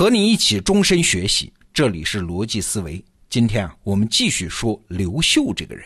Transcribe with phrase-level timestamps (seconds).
[0.00, 3.04] 和你一起终身学习，这里是逻辑思维。
[3.28, 5.84] 今天啊，我们继续说刘秀这个人。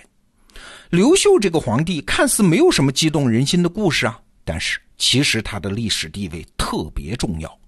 [0.90, 7.58] 刘秀这个皇帝看似没有什么激动人心的故事啊，但是其实他的历史地位特别重要。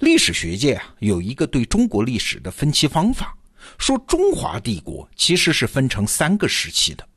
[0.00, 3.32] 历史学界啊有一个对中国历史的分期方法，
[3.78, 7.08] 说中华帝国其实是分成三个时期的。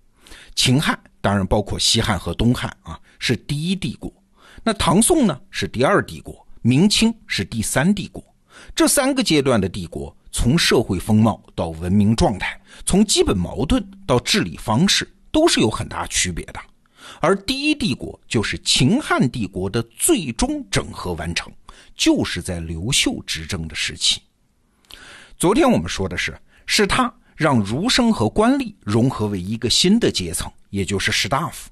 [0.54, 4.14] 秦汉当然包括西汉和东汉啊，是第一帝国。
[4.64, 6.47] 那唐宋呢是第二帝国。
[6.62, 8.24] 明清是第三帝国，
[8.76, 16.60] 这三个阶段的帝国，从社会风貌到文明状态，从基本矛盾到治理方式，都是有很大区别的。
[17.22, 21.52] 而第一帝国就是秦汉帝国的最终整合完成，
[21.96, 24.22] 就是在刘秀执政的时期。
[25.38, 31.70] 昨天我们说的是，是他让儒生和官吏融合为一个新的阶层，也就是士大夫。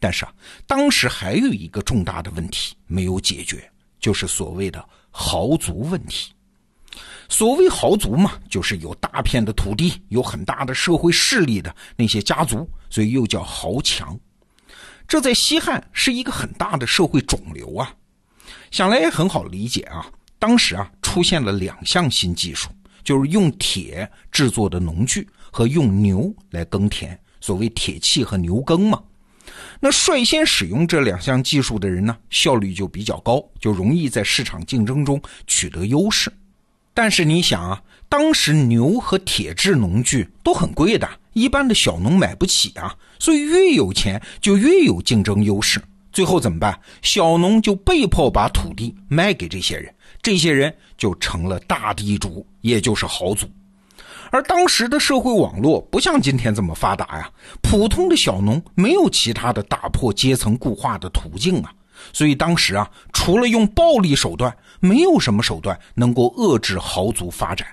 [0.00, 0.32] 但是啊，
[0.66, 3.70] 当时还有一个重大的问题没有解决。
[4.00, 6.32] 就是所谓的豪族问题。
[7.28, 14.18] 所谓豪族嘛，就是有大片的土地、有很大的社会势力的那些家族，所以又叫豪强。
[15.06, 17.94] 这在西汉是一个很大的社会肿瘤啊。
[18.70, 20.06] 想来也很好理解啊。
[20.38, 22.70] 当时啊，出现了两项新技术，
[23.04, 29.02] 就是用铁制作的农具和用牛来耕田，所谓铁器和牛耕嘛。
[29.80, 36.32] 那率先使用这两项技术的人呢，效率就比较高，就容易在市场竞争中取得优势。
[36.94, 45.80] 但是你想啊，当时牛和铁制农具都很贵的，一般的小农买不起啊，所以越有钱就越有竞争优势。
[46.12, 46.80] 最后怎么办？
[47.02, 53.48] 小农就被迫把土地卖给这些人，这些人就成了大地主，也就是豪族。
[54.30, 57.30] 而当时的社会网络不像今天这么发达呀，
[57.62, 61.72] 普通的小农没有其他的打破阶层固化的途径啊，
[62.12, 67.66] 所以当时啊，除了用暴力手段，没有什么手段能够遏制豪族发展。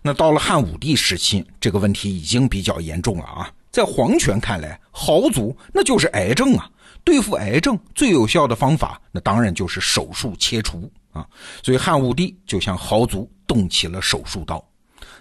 [0.00, 6.68] 那到了汉武帝时期，这个问题已经比较严重了啊，在皇权看来，豪族那就是癌症啊，
[7.04, 11.24] 对付癌症最有效的方法，那当然就是手术切除啊，
[11.62, 14.64] 所以汉武帝就向豪族动起了手术刀。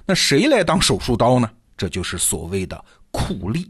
[0.05, 1.49] 那谁来当手术刀呢？
[1.77, 3.67] 这就是所谓的酷吏。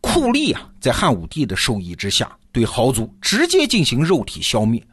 [0.00, 4.84] 酷吏啊，在汉武帝的授意之下，对豪族直接进行肉体消灭。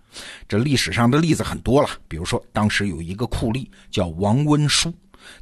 [0.48, 4.94] 这历史上的例子很多了，比如说当时有一个酷吏叫王温书，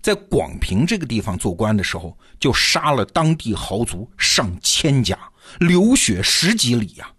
[0.01, 5.17] 在广平这个地方做官的时候，就杀了当地豪族上千家，
[5.59, 7.11] 流血十几里呀。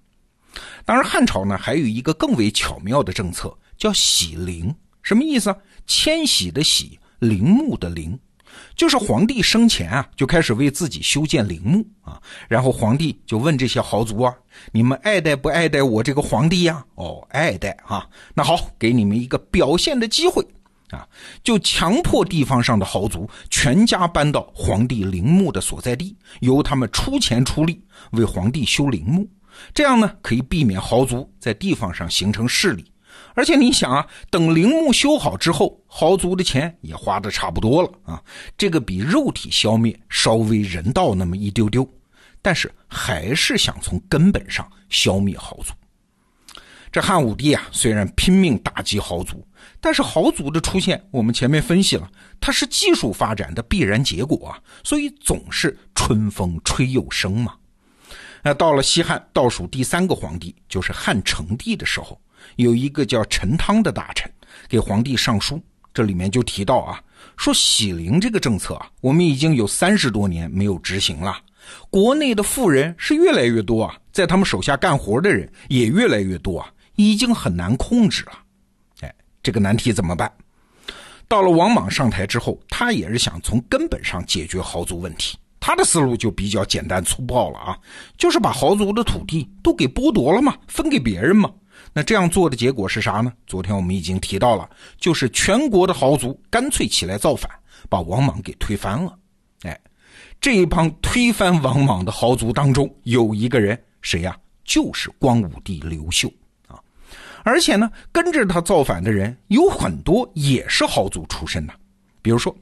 [0.84, 4.74] 当然，汉朝呢还有一个更为巧妙的政策，叫洗陵。
[5.02, 5.56] 什么意思啊？
[5.86, 6.98] 迁徙的徙。
[7.20, 8.18] 陵墓的陵，
[8.74, 14.34] 就是皇帝生前啊就开始为自己修建陵墓啊，然后皇帝就问这些豪族啊，
[14.72, 16.84] 你们爱戴不爱戴我这个皇帝呀？
[16.96, 20.44] 哦，爱戴啊，那好，给你们一个表现的机会
[20.90, 21.06] 啊，
[21.44, 27.80] 就强迫地方上的豪族全家搬到皇帝陵墓的所在地，由他们出钱出力
[28.12, 29.28] 为皇帝修陵墓，
[29.72, 32.84] 这样呢可以避免豪族在地方上形成势力。
[33.34, 38.22] 而且你想啊，等陵墓修好之后，豪族的钱也花的差不多了啊。
[38.56, 41.86] 这个比肉体消灭稍微人道那么一丢丢，
[42.40, 45.72] 但是还是想从根本上消灭豪族。
[46.92, 49.44] 这汉武帝啊，虽然拼命打击豪族，
[49.80, 52.08] 但是豪族的出现，我们前面分析了，
[52.40, 57.54] 它是技术发展的必然结果啊，所以总是春风吹又生嘛。
[58.42, 62.20] 那到了西汉倒数第三个皇帝，就是汉成帝的时候。
[62.56, 64.32] 有一个叫陈汤的大臣
[64.66, 65.62] 给皇帝上书，
[65.92, 67.02] 这里面就提到啊，
[67.36, 71.38] 说喜陵这个政策啊，我们已经有三十多年没有执行了。
[71.90, 78.32] 国内的富人是越来越多啊，在他们手下干活的人也越来越多啊，已经很难控制了。
[79.00, 80.32] 哎，这个难题怎么办？
[81.28, 85.36] 到了王莽上台之后，他也是想从根本上解决豪族问题。
[85.70, 87.78] 他的思路就比较简单粗暴了啊，
[88.18, 91.48] 就是把豪族的土地都给剥夺了嘛，分给别人嘛。
[91.92, 93.32] 那这样做的结果是啥呢？
[93.46, 94.68] 昨天我们已经提到了，
[94.98, 97.48] 就是全国的豪族干脆起来造反，
[97.88, 99.16] 把王莽给推翻了。
[99.62, 99.80] 哎，
[100.40, 104.36] 这一帮推翻王莽的豪族当中，有一个人谁呀？
[104.64, 106.28] 就是光武帝刘秀
[106.66, 106.82] 啊！
[107.44, 111.72] 而且呢，跟着他造反的人有很多也是豪族出身的。
[112.22, 112.52] 比如说，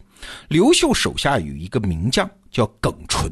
[0.49, 3.31] 刘秀手下有一个名将叫耿纯。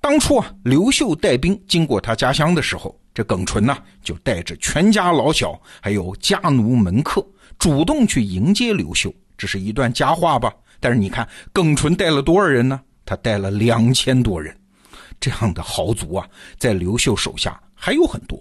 [0.00, 2.96] 当初啊，刘秀带兵经过他家乡的时候。
[3.12, 7.26] 这耿纯呢，就带着全家老小，还有家奴门客，
[7.58, 9.12] 主动去迎接刘秀。
[9.36, 10.54] 这是一段佳话吧？
[10.78, 12.80] 但是你看，耿纯带了多少人呢？
[13.04, 14.56] 他带了两千多人。
[15.18, 18.40] 这样的豪族啊，在刘秀手下还有很多。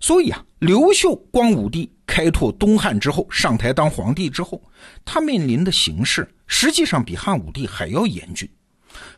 [0.00, 4.60] 所以啊，刘秀光武帝开拓东汉之后上台当皇帝之后，
[5.04, 8.48] 他面临的形势实际上比汉武帝还要严峻。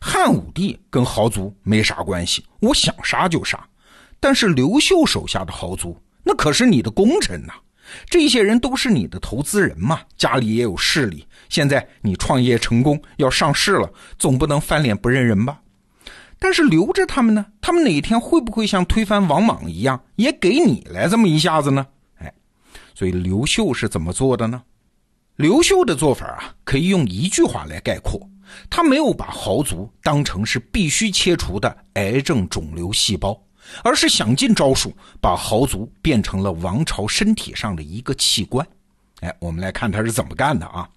[0.01, 3.59] 汉武帝跟豪族没啥关系，我想杀就杀。
[4.21, 7.55] 但是刘秀手下的豪族，那可是你的功臣呐，
[8.11, 11.25] 这些人都是你的投资人嘛，家里也有势力。
[11.49, 15.62] 现在你创业成功要上市了，总不能翻脸不认人吧？
[16.43, 21.87] 但是留着他们呢，他们哪天会不会像推翻王莽一样，也给你来这么一下子呢？
[22.19, 22.35] 哎，
[22.97, 24.61] 所以刘秀是怎么做的呢？
[25.37, 28.21] 刘秀的做法啊，可以用一句话来概括：
[28.69, 33.41] 他没有把豪族当成是必须切除的癌症肿瘤细胞，
[33.85, 38.67] 而是想尽招数把豪族变成了王朝身体上的一个器官。
[39.21, 40.91] 哎，我们来看他是怎么干的啊？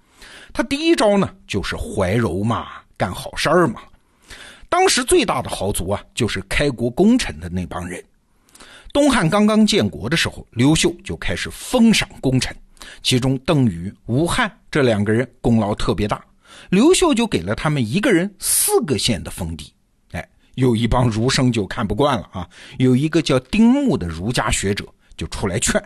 [0.52, 2.68] 他第一招呢，就是怀柔嘛，
[2.98, 3.82] 干好事儿嘛。
[4.76, 8.04] 当时最大的豪族啊，就是开国功臣的那帮人。
[8.92, 12.54] 东汉刚刚建国的时候，刘秀就开始封赏功臣，
[13.02, 16.22] 其中邓禹、吴汉这两个人功劳特别大，
[16.72, 19.72] 刘秀就给了他们一个人四个县的封地。
[20.12, 24.86] 哎，有一帮儒生就看不惯了啊，有一个叫丁牧的儒家学者
[25.16, 25.82] 就出来劝，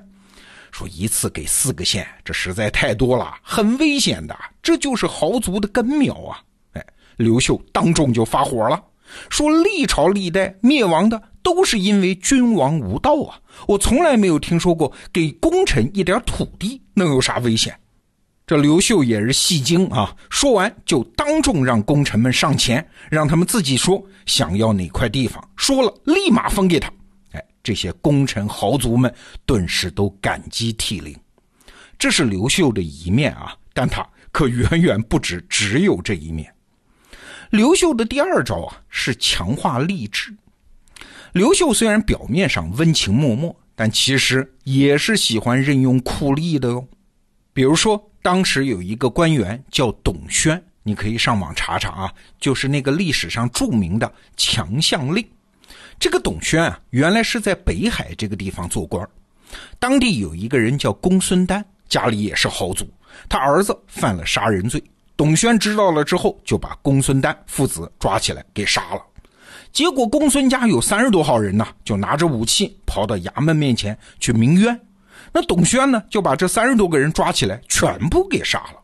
[0.71, 6.41] 说一次给四个县，这实在太多了，很危险的，这就是豪族的根苗啊。
[7.19, 8.81] 刘秀当众就发火了，
[9.29, 13.37] 说：“历朝历代灭亡的都是因为君王无道啊！
[13.67, 17.77] 我从来没有听说过给功臣一点土地能有啥危险。”
[18.47, 20.15] 这刘秀也是戏精啊！
[20.29, 26.89] 说完就当众让功臣们上前，让他们自己说想要哪块地方，说了立马分给他。
[27.33, 29.13] 哎，这些功臣豪族们
[29.45, 31.13] 顿时都感激涕零。
[31.97, 36.49] 这是刘秀的一面啊，但他可远远不止只有这一面。
[37.49, 40.31] 刘秀的第二招啊，是强化吏治。
[41.31, 46.87] 刘秀虽然表面上温情脉脉，但其实也是喜欢任用酷吏的哟。
[47.51, 55.27] 比如说，当时有一个官员叫董宣，你可以上网查查啊，就是那个历史上著名的强项令。
[55.99, 59.07] 这个董宣啊，原来是在北海这个地方做官，
[59.79, 62.87] 当地有一个人叫公孙丹，家里也是豪族，
[63.27, 64.81] 他儿子犯了杀人罪。
[65.19, 69.01] 董宣知道了之后，就把公孙丹父子抓起来给杀了。
[69.69, 74.79] 结果公孙家有三十多号人呢，就拿着武器跑到衙门面前去鸣冤。
[75.33, 78.79] 那董宣呢，就把这三十多个人抓起来，全部给杀了。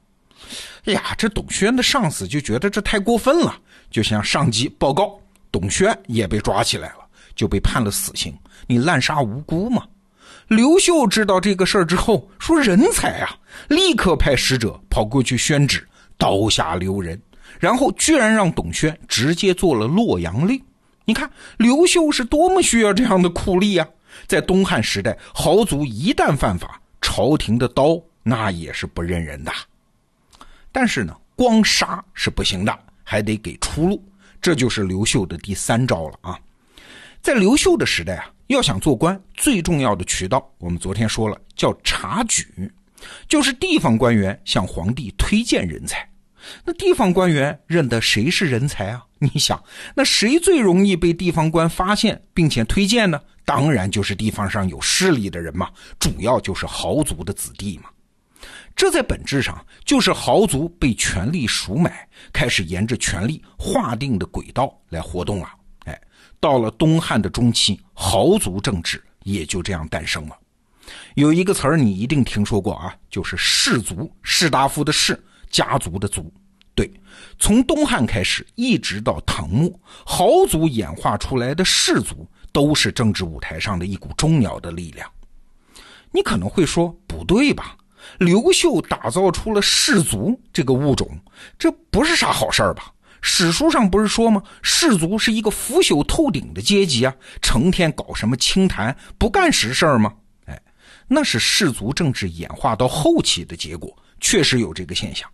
[0.87, 3.55] 哎呀，这董宣的上司就觉得这太过分了，
[3.89, 5.17] 就向上级报告，
[5.53, 8.37] 董宣也被抓起来了，就被判了死刑。
[8.67, 9.83] 你滥杀无辜嘛？
[10.49, 13.37] 刘秀知道这个事儿之后，说人才啊，
[13.69, 15.87] 立刻派使者跑过去宣旨。
[16.17, 17.21] 刀下留人，
[17.59, 20.61] 然后居然让董宣直接做了洛阳令。
[21.05, 23.87] 你看刘秀是多么需要这样的酷吏啊！
[24.27, 29.51] 在东汉时代，豪族一旦犯法，朝廷的刀那也是不认人的。
[30.71, 34.03] 但是呢，光杀是不行的，还得给出路。
[34.41, 36.39] 这就是刘秀的第三招了啊！
[37.21, 42.47] 在刘秀的时代啊，要想做官，最重要的渠道，我们昨天说了，叫察举。
[43.27, 46.09] 就是地方官员向皇帝推荐人才，
[46.63, 49.03] 那地方官员认得谁是人才啊？
[49.19, 49.63] 你想，
[49.95, 53.19] 那谁最容易被地方官发现并且推荐呢？
[53.43, 57.89] 当然就是地方上有势力的人嘛，主要就是豪族的子弟嘛。
[58.75, 65.49] 这在本质上就是豪族被权力赎买，开始沿着权力划定的轨道来活动了。
[65.85, 66.01] 哎，
[66.39, 70.37] 到了东汉的中期，豪族政治也就这样诞生了。
[71.15, 76.31] 有一个词儿你一定听说过啊，就是氏族，士大夫的士，家族的族。
[76.73, 76.91] 对，
[77.39, 79.71] 从东汉开始一直到唐末，
[80.05, 85.09] 豪族演化出来的氏族都是政治舞台上的一股重要的力量。
[86.11, 87.77] 你可能会说不对吧？
[88.19, 91.09] 刘秀打造出了氏族这个物种，
[91.57, 92.91] 这不是啥好事儿吧？
[93.21, 94.43] 史书上不是说吗？
[94.61, 100.13] 氏族是一个腐朽透顶的阶级啊，成天搞什么清谈，不干实事儿吗？
[101.07, 105.29] 那是氏族政治演化到后期的结果，确实有这个现象。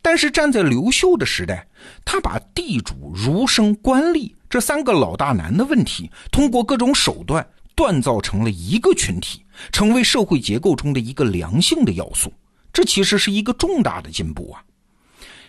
[0.00, 1.66] 但是站在刘秀的时代，
[2.04, 7.44] 他把地主、儒生、官吏这三个老大难的问题，通过各种手段
[7.74, 9.42] 锻造成了一个群体，
[9.72, 12.32] 成为社会结构中的一个良性的要素。
[12.72, 14.62] 这其实是一个重大的进步啊！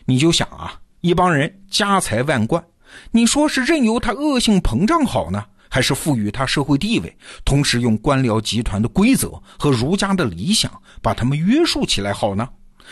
[0.05, 2.63] 你就想啊，一帮人家财万贯，
[3.12, 5.45] 你说是任由他恶性膨胀好呢？
[5.75, 12.48] 还是赋予他社会地位，同时用官僚集团的规则和儒家的理想把他们约束起来好呢？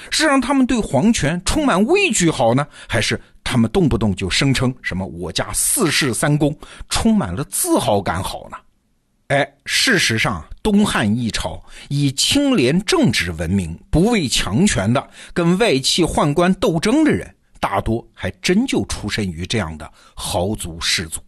[0.09, 2.67] 是让他们对皇权充满畏惧好呢？
[2.89, 6.53] 还是他们动不动就声称什么我家四世三公，
[6.89, 8.57] 充满了自豪感好呢？
[9.27, 21.21] 哎，事实上，东汉一朝以清廉正直闻名、不畏强权的、跟外戚宦官斗争的人，大多还真就出身于这样的豪族士族。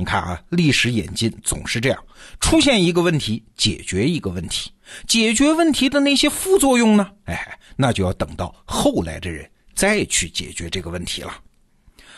[0.00, 2.04] 你看啊，历史演进总是这样，
[2.40, 4.72] 出现一个问题，解决一个问题，
[5.06, 7.06] 解决问题的那些副作用呢？
[7.24, 11.38] 哎，那就要等到后来的人再去解决这个问题了。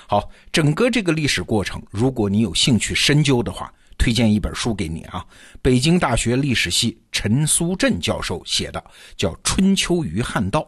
[0.06, 3.68] 好，整个这个历史过程，如果你有兴趣深究的话。
[3.98, 5.24] 推荐一本书给你啊，
[5.60, 8.82] 北京大学历史系陈苏振教授写的，
[9.16, 10.60] 叫《春秋与汉道》，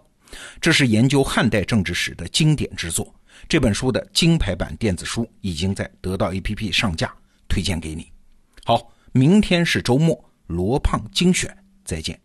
[0.61, 3.13] 这是研究汉代政治史的经典之作。
[3.49, 7.15] 这本书的金牌版电子书已经在得到 APP 上架，
[7.49, 8.11] 推荐给你。
[8.65, 12.21] 好，明天是周末，罗胖精选，再见。